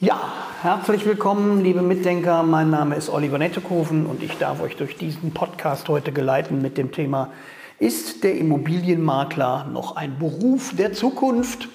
Ja, 0.00 0.20
herzlich 0.62 1.04
willkommen, 1.06 1.64
liebe 1.64 1.82
Mitdenker. 1.82 2.44
Mein 2.44 2.70
Name 2.70 2.94
ist 2.94 3.10
Oliver 3.10 3.36
Nettekoven 3.36 4.06
und 4.06 4.22
ich 4.22 4.38
darf 4.38 4.60
euch 4.60 4.76
durch 4.76 4.96
diesen 4.96 5.34
Podcast 5.34 5.88
heute 5.88 6.12
geleiten 6.12 6.62
mit 6.62 6.78
dem 6.78 6.92
Thema 6.92 7.32
Ist 7.80 8.22
der 8.22 8.36
Immobilienmakler 8.36 9.66
noch 9.72 9.96
ein 9.96 10.16
Beruf 10.16 10.72
der 10.76 10.92
Zukunft? 10.92 11.68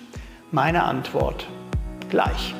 Meine 0.51 0.83
Antwort 0.83 1.47
gleich. 2.09 2.55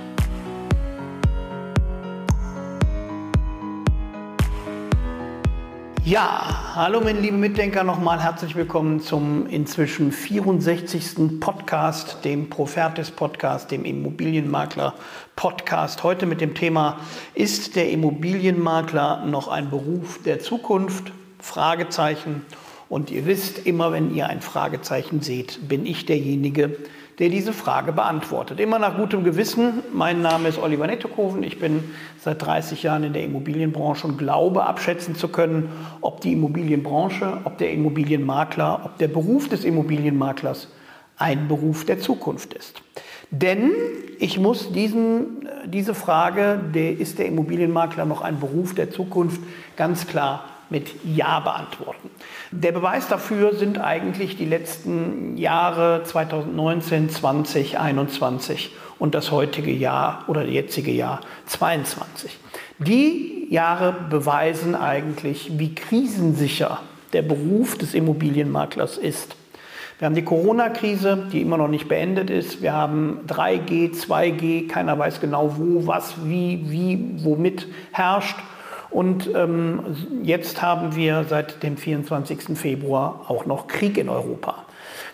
Ja, 6.05 6.75
hallo 6.75 6.99
meine 6.99 7.21
lieben 7.21 7.39
Mitdenker, 7.39 7.85
nochmal 7.85 8.21
herzlich 8.21 8.57
willkommen 8.57 8.99
zum 8.99 9.47
inzwischen 9.47 10.11
64. 10.11 11.39
Podcast, 11.39 12.25
dem 12.25 12.49
Profertis 12.49 13.09
Podcast, 13.09 13.71
dem 13.71 13.85
Immobilienmakler 13.85 14.95
Podcast. 15.37 16.03
Heute 16.03 16.25
mit 16.25 16.41
dem 16.41 16.55
Thema, 16.55 16.99
ist 17.35 17.77
der 17.77 17.89
Immobilienmakler 17.89 19.25
noch 19.25 19.47
ein 19.47 19.69
Beruf 19.69 20.21
der 20.23 20.41
Zukunft? 20.41 21.13
Fragezeichen. 21.39 22.45
Und 22.89 23.09
ihr 23.09 23.25
wisst, 23.25 23.65
immer 23.65 23.93
wenn 23.93 24.13
ihr 24.13 24.27
ein 24.27 24.41
Fragezeichen 24.41 25.21
seht, 25.21 25.69
bin 25.69 25.85
ich 25.85 26.05
derjenige, 26.05 26.67
der 26.67 26.77
diese 27.19 27.53
Frage 27.53 27.91
beantwortet. 27.91 28.59
Immer 28.59 28.79
nach 28.79 28.97
gutem 28.97 29.23
Gewissen. 29.23 29.83
Mein 29.93 30.21
Name 30.21 30.49
ist 30.49 30.57
Oliver 30.57 30.87
Nettekoven. 30.87 31.43
Ich 31.43 31.59
bin 31.59 31.83
seit 32.19 32.41
30 32.41 32.83
Jahren 32.83 33.03
in 33.03 33.13
der 33.13 33.23
Immobilienbranche 33.23 34.07
und 34.07 34.17
glaube 34.17 34.65
abschätzen 34.65 35.15
zu 35.15 35.27
können, 35.27 35.69
ob 36.01 36.21
die 36.21 36.33
Immobilienbranche, 36.33 37.41
ob 37.43 37.57
der 37.57 37.71
Immobilienmakler, 37.71 38.81
ob 38.85 38.97
der 38.97 39.07
Beruf 39.07 39.47
des 39.47 39.63
Immobilienmaklers 39.63 40.69
ein 41.17 41.47
Beruf 41.47 41.85
der 41.85 41.99
Zukunft 41.99 42.53
ist. 42.53 42.81
Denn 43.29 43.71
ich 44.19 44.39
muss 44.39 44.71
diesen, 44.71 45.47
diese 45.65 45.93
Frage, 45.93 46.59
der, 46.73 46.97
ist 46.99 47.19
der 47.19 47.27
Immobilienmakler 47.27 48.05
noch 48.05 48.21
ein 48.21 48.39
Beruf 48.39 48.73
der 48.75 48.91
Zukunft, 48.91 49.41
ganz 49.75 50.07
klar 50.07 50.45
mit 50.73 50.89
Ja 51.05 51.39
beantworten. 51.39 52.09
Der 52.51 52.71
Beweis 52.71 53.07
dafür 53.07 53.53
sind 53.53 53.79
eigentlich 53.79 54.35
die 54.37 54.45
letzten 54.45 55.37
Jahre 55.37 56.01
2019, 56.03 57.11
20, 57.11 57.79
21 57.79 58.71
und 58.97 59.13
das 59.13 59.31
heutige 59.31 59.71
Jahr 59.71 60.25
oder 60.27 60.43
jetzige 60.45 60.91
Jahr 60.91 61.21
22. 61.45 62.37
Die 62.79 63.47
Jahre 63.51 63.95
beweisen 64.09 64.73
eigentlich, 64.73 65.59
wie 65.59 65.75
krisensicher 65.75 66.79
der 67.13 67.21
Beruf 67.21 67.77
des 67.77 67.93
Immobilienmaklers 67.93 68.97
ist. 68.97 69.35
Wir 69.99 70.07
haben 70.07 70.15
die 70.15 70.25
Corona-Krise, 70.25 71.27
die 71.31 71.41
immer 71.41 71.57
noch 71.57 71.67
nicht 71.67 71.87
beendet 71.87 72.31
ist. 72.31 72.63
Wir 72.63 72.73
haben 72.73 73.19
3G, 73.27 73.93
2G, 73.93 74.67
keiner 74.67 74.97
weiß 74.97 75.21
genau 75.21 75.55
wo, 75.55 75.85
was, 75.85 76.15
wie, 76.25 76.65
wie, 76.65 77.23
womit 77.23 77.67
herrscht. 77.91 78.37
Und 78.93 79.29
ähm, 79.35 79.81
jetzt 80.21 80.61
haben 80.61 80.95
wir 80.95 81.25
seit 81.27 81.63
dem 81.63 81.77
24. 81.77 82.55
Februar 82.55 83.25
auch 83.27 83.47
noch 83.47 83.67
Krieg 83.67 83.97
in 83.97 84.07
Europa. 84.07 84.65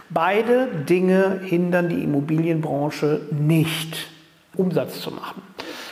Beide 0.10 0.68
Dinge 0.68 1.40
hindern 1.46 1.88
die 1.88 2.04
Immobilienbranche 2.04 3.22
nicht, 3.32 4.08
Umsatz 4.58 5.00
zu 5.00 5.12
machen. 5.12 5.42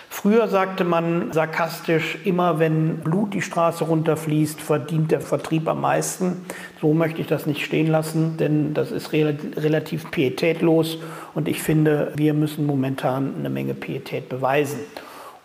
Früher 0.10 0.48
sagte 0.48 0.84
man 0.84 1.32
sarkastisch, 1.32 2.18
immer 2.26 2.60
wenn 2.60 2.98
Blut 2.98 3.36
die 3.36 3.42
Straße 3.42 3.84
runterfließt, 3.84 4.60
verdient 4.60 5.12
der 5.12 5.22
Vertrieb 5.22 5.68
am 5.68 5.80
meisten. 5.80 6.46
So 6.82 6.94
möchte 6.94 7.22
ich 7.22 7.28
das 7.28 7.46
nicht 7.46 7.64
stehen 7.64 7.88
lassen, 7.88 8.36
denn 8.36 8.74
das 8.74 8.92
ist 8.92 9.14
relativ 9.14 10.10
pietätlos 10.10 10.98
und 11.36 11.48
ich 11.48 11.62
finde, 11.62 12.12
wir 12.16 12.34
müssen 12.34 12.66
momentan 12.66 13.36
eine 13.38 13.52
Menge 13.52 13.76
Pietät 13.76 14.28
beweisen. 14.28 14.80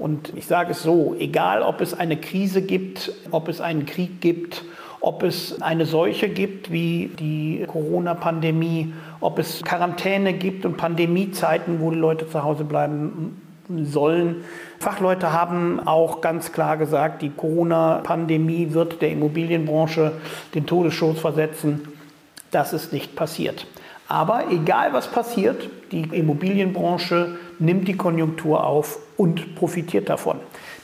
Und 0.02 0.32
ich 0.34 0.46
sage 0.48 0.72
es 0.72 0.82
so, 0.82 1.14
egal 1.16 1.62
ob 1.62 1.80
es 1.80 1.94
eine 1.94 2.16
Krise 2.16 2.60
gibt, 2.60 3.12
ob 3.30 3.46
es 3.46 3.60
einen 3.60 3.86
Krieg 3.86 4.20
gibt, 4.20 4.64
ob 5.00 5.22
es 5.22 5.62
eine 5.62 5.86
Seuche 5.86 6.28
gibt 6.28 6.72
wie 6.72 7.12
die 7.20 7.64
Corona-Pandemie, 7.68 8.94
ob 9.20 9.38
es 9.38 9.62
Quarantäne 9.62 10.32
gibt 10.32 10.66
und 10.66 10.76
Pandemiezeiten, 10.76 11.80
wo 11.80 11.92
die 11.92 11.98
Leute 11.98 12.28
zu 12.28 12.42
Hause 12.42 12.64
bleiben 12.64 13.40
sollen. 13.84 14.42
Fachleute 14.80 15.32
haben 15.32 15.78
auch 15.86 16.20
ganz 16.20 16.50
klar 16.50 16.76
gesagt, 16.78 17.22
die 17.22 17.30
Corona-Pandemie 17.30 18.72
wird 18.72 19.02
der 19.02 19.12
Immobilienbranche 19.12 20.14
den 20.52 20.66
Todesstoß 20.66 21.20
versetzen. 21.20 21.86
Das 22.50 22.72
ist 22.72 22.92
nicht 22.92 23.14
passiert. 23.14 23.68
Aber 24.12 24.50
egal 24.50 24.92
was 24.92 25.10
passiert, 25.10 25.70
die 25.90 26.02
Immobilienbranche 26.02 27.38
nimmt 27.58 27.88
die 27.88 27.96
Konjunktur 27.96 28.62
auf 28.62 28.98
und 29.16 29.54
profitiert 29.54 30.10
davon. 30.10 30.36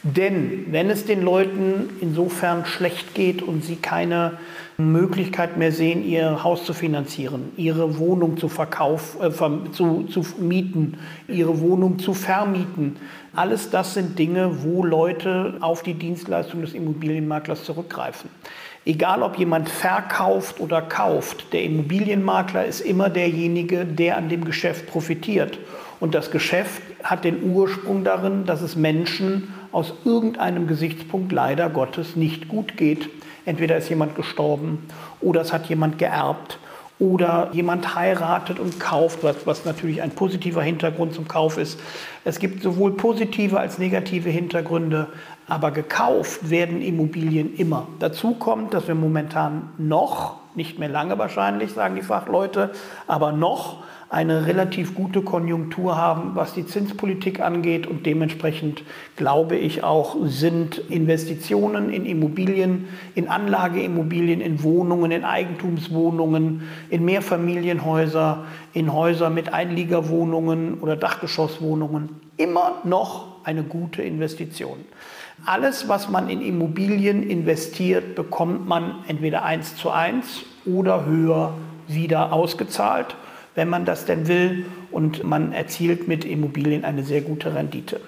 Denn 0.02 0.64
wenn 0.70 0.88
es 0.88 1.04
den 1.04 1.20
Leuten 1.20 1.90
insofern 2.00 2.64
schlecht 2.64 3.14
geht 3.14 3.42
und 3.42 3.62
sie 3.62 3.76
keine 3.76 4.38
Möglichkeit 4.78 5.58
mehr 5.58 5.72
sehen, 5.72 6.06
ihr 6.06 6.42
Haus 6.42 6.64
zu 6.64 6.72
finanzieren, 6.72 7.52
ihre 7.58 7.98
Wohnung 7.98 8.38
zu 8.38 8.48
verkaufen, 8.48 9.20
äh, 9.20 9.72
zu, 9.72 10.04
zu 10.04 10.24
mieten, 10.40 10.96
ihre 11.26 11.60
Wohnung 11.60 11.98
zu 11.98 12.14
vermieten, 12.14 12.96
alles 13.34 13.68
das 13.68 13.92
sind 13.92 14.18
Dinge, 14.18 14.62
wo 14.62 14.82
Leute 14.82 15.58
auf 15.60 15.82
die 15.82 15.94
Dienstleistung 15.94 16.62
des 16.62 16.72
Immobilienmaklers 16.72 17.64
zurückgreifen. 17.64 18.30
Egal 18.88 19.22
ob 19.22 19.36
jemand 19.36 19.68
verkauft 19.68 20.60
oder 20.60 20.80
kauft, 20.80 21.52
der 21.52 21.62
Immobilienmakler 21.62 22.64
ist 22.64 22.80
immer 22.80 23.10
derjenige, 23.10 23.84
der 23.84 24.16
an 24.16 24.30
dem 24.30 24.46
Geschäft 24.46 24.86
profitiert. 24.86 25.58
Und 26.00 26.14
das 26.14 26.30
Geschäft 26.30 26.80
hat 27.04 27.22
den 27.22 27.52
Ursprung 27.52 28.02
darin, 28.02 28.46
dass 28.46 28.62
es 28.62 28.76
Menschen 28.76 29.52
aus 29.72 29.92
irgendeinem 30.06 30.66
Gesichtspunkt 30.66 31.32
leider 31.32 31.68
Gottes 31.68 32.16
nicht 32.16 32.48
gut 32.48 32.78
geht. 32.78 33.10
Entweder 33.44 33.76
ist 33.76 33.90
jemand 33.90 34.14
gestorben 34.14 34.86
oder 35.20 35.42
es 35.42 35.52
hat 35.52 35.66
jemand 35.66 35.98
geerbt 35.98 36.58
oder 36.98 37.50
jemand 37.52 37.94
heiratet 37.94 38.58
und 38.58 38.80
kauft, 38.80 39.22
was, 39.22 39.46
was 39.46 39.64
natürlich 39.64 40.02
ein 40.02 40.10
positiver 40.10 40.62
Hintergrund 40.62 41.14
zum 41.14 41.28
Kauf 41.28 41.56
ist. 41.56 41.78
Es 42.24 42.38
gibt 42.38 42.62
sowohl 42.62 42.92
positive 42.92 43.60
als 43.60 43.78
negative 43.78 44.30
Hintergründe, 44.30 45.06
aber 45.46 45.70
gekauft 45.70 46.50
werden 46.50 46.82
Immobilien 46.82 47.54
immer. 47.54 47.86
Dazu 48.00 48.34
kommt, 48.34 48.74
dass 48.74 48.88
wir 48.88 48.94
momentan 48.94 49.70
noch, 49.78 50.36
nicht 50.54 50.78
mehr 50.78 50.88
lange 50.88 51.18
wahrscheinlich, 51.18 51.72
sagen 51.72 51.94
die 51.94 52.02
Fachleute, 52.02 52.72
aber 53.06 53.32
noch 53.32 53.84
eine 54.10 54.46
relativ 54.46 54.94
gute 54.94 55.20
Konjunktur 55.20 55.96
haben, 55.96 56.30
was 56.34 56.54
die 56.54 56.64
Zinspolitik 56.64 57.40
angeht. 57.40 57.86
Und 57.86 58.06
dementsprechend 58.06 58.82
glaube 59.16 59.56
ich 59.56 59.84
auch, 59.84 60.16
sind 60.24 60.78
Investitionen 60.78 61.90
in 61.90 62.06
Immobilien, 62.06 62.88
in 63.14 63.28
Anlageimmobilien, 63.28 64.40
in 64.40 64.62
Wohnungen, 64.62 65.10
in 65.10 65.24
Eigentumswohnungen, 65.24 66.62
in 66.88 67.04
Mehrfamilienhäuser, 67.04 68.44
in 68.72 68.92
Häuser 68.94 69.28
mit 69.28 69.52
Einliegerwohnungen 69.52 70.80
oder 70.80 70.96
Dachgeschosswohnungen 70.96 72.08
immer 72.38 72.76
noch 72.84 73.44
eine 73.44 73.62
gute 73.62 74.02
Investition. 74.02 74.78
Alles, 75.44 75.88
was 75.88 76.08
man 76.08 76.30
in 76.30 76.40
Immobilien 76.40 77.28
investiert, 77.28 78.14
bekommt 78.14 78.66
man 78.66 79.04
entweder 79.06 79.44
eins 79.44 79.76
zu 79.76 79.90
eins 79.90 80.44
oder 80.64 81.04
höher 81.04 81.52
wieder 81.86 82.32
ausgezahlt 82.32 83.14
wenn 83.58 83.68
man 83.68 83.84
das 83.84 84.04
denn 84.04 84.28
will. 84.28 84.64
Und 84.92 85.24
man 85.24 85.52
erzielt 85.52 86.06
mit 86.06 86.24
Immobilien 86.24 86.84
eine 86.84 87.02
sehr 87.02 87.22
gute 87.22 87.56
Rendite. 87.56 88.00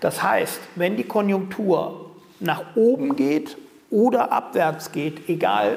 Das 0.00 0.22
heißt, 0.22 0.60
wenn 0.76 0.96
die 0.96 1.04
Konjunktur 1.04 2.10
nach 2.40 2.74
oben 2.74 3.14
geht 3.14 3.58
oder 3.90 4.32
abwärts 4.32 4.92
geht, 4.92 5.28
egal 5.28 5.76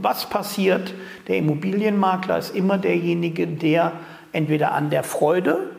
was 0.00 0.30
passiert, 0.30 0.94
der 1.26 1.38
Immobilienmakler 1.38 2.38
ist 2.38 2.54
immer 2.54 2.78
derjenige, 2.78 3.48
der 3.48 3.92
entweder 4.30 4.70
an 4.70 4.88
der 4.88 5.02
Freude 5.02 5.70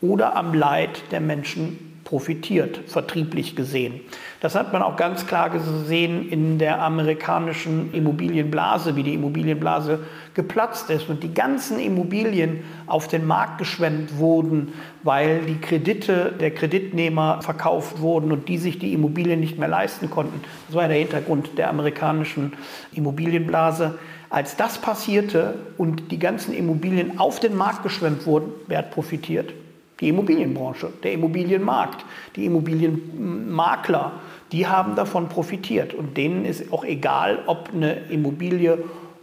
oder 0.00 0.34
am 0.34 0.54
Leid 0.54 1.02
der 1.12 1.20
Menschen 1.20 1.87
profitiert, 2.08 2.80
vertrieblich 2.86 3.54
gesehen. 3.54 4.00
Das 4.40 4.54
hat 4.54 4.72
man 4.72 4.80
auch 4.80 4.96
ganz 4.96 5.26
klar 5.26 5.50
gesehen 5.50 6.30
in 6.30 6.58
der 6.58 6.80
amerikanischen 6.80 7.92
Immobilienblase, 7.92 8.96
wie 8.96 9.02
die 9.02 9.12
Immobilienblase 9.12 10.06
geplatzt 10.32 10.88
ist 10.88 11.10
und 11.10 11.22
die 11.22 11.34
ganzen 11.34 11.78
Immobilien 11.78 12.60
auf 12.86 13.08
den 13.08 13.26
Markt 13.26 13.58
geschwemmt 13.58 14.16
wurden, 14.16 14.72
weil 15.02 15.40
die 15.40 15.60
Kredite 15.60 16.32
der 16.40 16.50
Kreditnehmer 16.50 17.42
verkauft 17.42 18.00
wurden 18.00 18.32
und 18.32 18.48
die 18.48 18.56
sich 18.56 18.78
die 18.78 18.94
Immobilien 18.94 19.40
nicht 19.40 19.58
mehr 19.58 19.68
leisten 19.68 20.08
konnten. 20.08 20.40
Das 20.68 20.76
war 20.76 20.88
der 20.88 20.96
Hintergrund 20.96 21.58
der 21.58 21.68
amerikanischen 21.68 22.54
Immobilienblase. 22.94 23.98
Als 24.30 24.56
das 24.56 24.78
passierte 24.78 25.56
und 25.76 26.10
die 26.10 26.18
ganzen 26.18 26.54
Immobilien 26.54 27.18
auf 27.18 27.38
den 27.38 27.54
Markt 27.54 27.82
geschwemmt 27.82 28.24
wurden, 28.24 28.50
wer 28.66 28.78
hat 28.78 28.92
profitiert? 28.92 29.52
Die 30.00 30.08
Immobilienbranche, 30.08 30.90
der 31.02 31.12
Immobilienmarkt, 31.12 32.04
die 32.36 32.46
Immobilienmakler, 32.46 34.12
die 34.52 34.66
haben 34.66 34.94
davon 34.94 35.28
profitiert. 35.28 35.92
Und 35.92 36.16
denen 36.16 36.44
ist 36.44 36.72
auch 36.72 36.84
egal, 36.84 37.40
ob 37.46 37.70
eine 37.74 37.96
Immobilie 38.08 38.78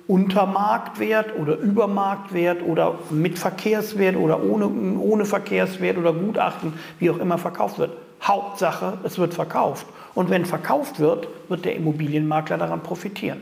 unter 0.08 0.46
Marktwert 0.46 1.36
oder 1.40 1.58
über 1.58 1.88
Marktwert 1.88 2.62
oder 2.62 3.00
mit 3.10 3.40
Verkehrswert 3.40 4.16
oder 4.16 4.44
ohne, 4.44 4.68
ohne 5.00 5.26
Verkehrswert 5.26 5.98
oder 5.98 6.14
Gutachten, 6.14 6.74
wie 7.00 7.10
auch 7.10 7.18
immer 7.18 7.38
verkauft 7.38 7.80
wird. 7.80 7.92
Hauptsache, 8.22 9.00
es 9.04 9.18
wird 9.18 9.34
verkauft. 9.34 9.88
Und 10.14 10.30
wenn 10.30 10.46
verkauft 10.46 11.00
wird, 11.00 11.28
wird 11.50 11.66
der 11.66 11.76
Immobilienmakler 11.76 12.58
daran 12.58 12.82
profitieren. 12.82 13.42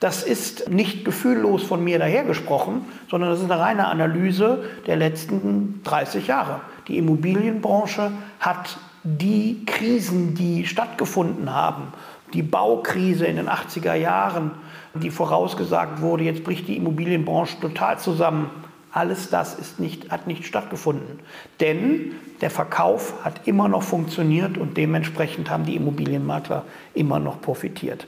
Das 0.00 0.22
ist 0.22 0.70
nicht 0.70 1.04
gefühllos 1.04 1.64
von 1.64 1.82
mir 1.82 1.98
dahergesprochen, 1.98 2.82
sondern 3.10 3.30
das 3.30 3.40
ist 3.40 3.50
eine 3.50 3.60
reine 3.60 3.88
Analyse 3.88 4.64
der 4.86 4.96
letzten 4.96 5.80
30 5.82 6.28
Jahre. 6.28 6.60
Die 6.86 6.98
Immobilienbranche 6.98 8.12
hat 8.38 8.78
die 9.02 9.64
Krisen, 9.66 10.34
die 10.34 10.66
stattgefunden 10.66 11.52
haben, 11.52 11.92
die 12.32 12.42
Baukrise 12.42 13.26
in 13.26 13.36
den 13.36 13.48
80er 13.48 13.94
Jahren, 13.94 14.52
die 14.94 15.10
vorausgesagt 15.10 16.00
wurde, 16.00 16.24
jetzt 16.24 16.44
bricht 16.44 16.68
die 16.68 16.76
Immobilienbranche 16.76 17.58
total 17.60 17.98
zusammen. 17.98 18.50
Alles 18.92 19.30
das 19.30 19.54
ist 19.54 19.80
nicht, 19.80 20.10
hat 20.10 20.26
nicht 20.26 20.46
stattgefunden. 20.46 21.20
Denn 21.60 22.12
der 22.40 22.50
Verkauf 22.50 23.24
hat 23.24 23.46
immer 23.46 23.68
noch 23.68 23.82
funktioniert 23.82 24.58
und 24.58 24.76
dementsprechend 24.76 25.50
haben 25.50 25.64
die 25.64 25.76
Immobilienmakler 25.76 26.64
immer 26.94 27.18
noch 27.18 27.40
profitiert. 27.40 28.06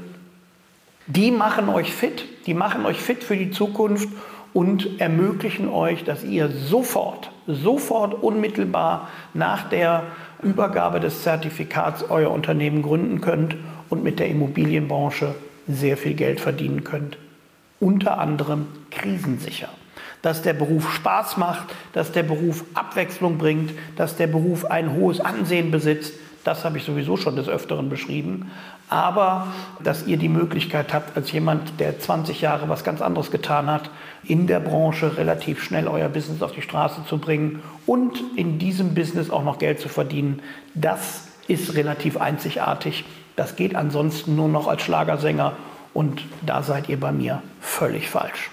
die 1.08 1.32
machen 1.32 1.70
euch 1.70 1.94
fit, 1.94 2.26
die 2.48 2.54
machen 2.54 2.86
euch 2.86 2.98
fit 2.98 3.24
für 3.24 3.38
die 3.38 3.50
Zukunft 3.50 4.10
und 4.54 5.00
ermöglichen 5.00 5.70
euch, 5.70 6.04
dass 6.04 6.26
ihr 6.26 6.50
sofort, 6.50 7.32
sofort 7.48 8.14
unmittelbar 8.14 9.08
nach 9.34 9.70
der 9.70 10.04
Übergabe 10.44 11.00
des 11.00 11.24
Zertifikats 11.24 12.04
euer 12.10 12.30
Unternehmen 12.32 12.82
gründen 12.82 13.22
könnt 13.22 13.56
und 13.90 14.04
mit 14.04 14.20
der 14.20 14.28
Immobilienbranche 14.28 15.34
sehr 15.68 15.96
viel 15.96 16.14
Geld 16.14 16.42
verdienen 16.42 16.84
könnt. 16.84 17.18
Unter 17.80 18.20
anderem 18.20 18.68
krisensicher. 18.92 19.70
Dass 20.22 20.42
der 20.42 20.54
Beruf 20.54 20.94
Spaß 20.94 21.38
macht, 21.38 21.68
dass 21.94 22.12
der 22.12 22.24
Beruf 22.24 22.66
Abwechslung 22.74 23.38
bringt, 23.38 23.72
dass 23.96 24.16
der 24.16 24.28
Beruf 24.28 24.66
ein 24.66 24.94
hohes 24.94 25.20
Ansehen 25.20 25.72
besitzt, 25.72 26.14
das 26.48 26.64
habe 26.64 26.78
ich 26.78 26.86
sowieso 26.86 27.18
schon 27.18 27.36
des 27.36 27.50
Öfteren 27.50 27.90
beschrieben. 27.90 28.50
Aber 28.90 29.48
dass 29.84 30.08
ihr 30.08 30.16
die 30.16 30.30
Möglichkeit 30.30 30.94
habt, 30.94 31.18
als 31.18 31.30
jemand, 31.34 31.78
der 31.82 32.00
20 32.00 32.40
Jahre 32.40 32.70
was 32.70 32.86
ganz 32.86 33.02
anderes 33.02 33.32
getan 33.32 33.68
hat, 33.68 33.90
in 34.24 34.48
der 34.48 34.62
Branche 34.62 35.18
relativ 35.18 35.62
schnell 35.62 35.90
euer 35.90 36.08
Business 36.08 36.42
auf 36.42 36.54
die 36.54 36.62
Straße 36.62 37.02
zu 37.06 37.18
bringen 37.18 37.62
und 37.86 38.24
in 38.38 38.60
diesem 38.60 38.94
Business 38.94 39.30
auch 39.30 39.44
noch 39.44 39.60
Geld 39.60 39.82
zu 39.82 39.90
verdienen, 39.90 40.42
das 40.74 41.28
ist 41.50 41.76
relativ 41.76 42.16
einzigartig. 42.16 43.04
Das 43.36 43.58
geht 43.58 43.76
ansonsten 43.76 44.38
nur 44.38 44.48
noch 44.48 44.70
als 44.70 44.84
Schlagersänger 44.84 45.52
und 45.94 46.24
da 46.46 46.64
seid 46.64 46.88
ihr 46.88 46.98
bei 47.00 47.12
mir 47.12 47.42
völlig 47.78 48.10
falsch. 48.10 48.50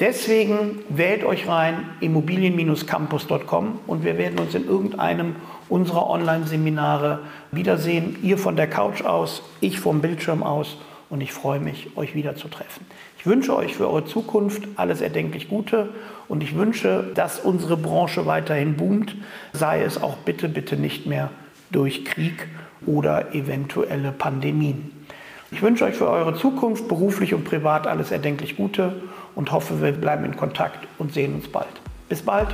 Deswegen 0.00 0.80
wählt 0.88 1.24
euch 1.24 1.46
rein 1.48 1.88
immobilien-campus.com 2.00 3.78
und 3.86 4.04
wir 4.04 4.18
werden 4.18 4.40
uns 4.40 4.56
in 4.56 4.66
irgendeinem 4.66 5.36
unserer 5.68 6.10
Online-Seminare 6.10 7.20
wiedersehen. 7.52 8.18
Ihr 8.22 8.38
von 8.38 8.56
der 8.56 8.66
Couch 8.66 9.02
aus, 9.02 9.42
ich 9.60 9.78
vom 9.78 10.00
Bildschirm 10.00 10.42
aus 10.42 10.78
und 11.10 11.20
ich 11.20 11.32
freue 11.32 11.60
mich, 11.60 11.96
euch 11.96 12.16
wieder 12.16 12.34
zu 12.34 12.48
treffen. 12.48 12.84
Ich 13.18 13.26
wünsche 13.26 13.56
euch 13.56 13.76
für 13.76 13.88
eure 13.88 14.04
Zukunft 14.04 14.64
alles 14.74 15.00
erdenklich 15.00 15.48
Gute 15.48 15.90
und 16.26 16.42
ich 16.42 16.56
wünsche, 16.56 17.12
dass 17.14 17.38
unsere 17.38 17.76
Branche 17.76 18.26
weiterhin 18.26 18.76
boomt, 18.76 19.14
sei 19.52 19.82
es 19.82 20.02
auch 20.02 20.16
bitte, 20.16 20.48
bitte 20.48 20.76
nicht 20.76 21.06
mehr 21.06 21.30
durch 21.70 22.04
Krieg 22.04 22.48
oder 22.84 23.32
eventuelle 23.32 24.10
Pandemien. 24.10 25.05
Ich 25.52 25.62
wünsche 25.62 25.84
euch 25.84 25.94
für 25.94 26.10
eure 26.10 26.34
Zukunft 26.34 26.88
beruflich 26.88 27.32
und 27.32 27.44
privat 27.44 27.86
alles 27.86 28.10
erdenklich 28.10 28.56
Gute 28.56 29.02
und 29.36 29.52
hoffe, 29.52 29.80
wir 29.80 29.92
bleiben 29.92 30.24
in 30.24 30.36
Kontakt 30.36 30.88
und 30.98 31.14
sehen 31.14 31.34
uns 31.34 31.46
bald. 31.46 31.68
Bis 32.08 32.22
bald, 32.22 32.48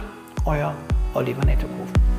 euer 0.45 0.75
Oliver 1.15 1.45
Nettekofen. 1.45 2.12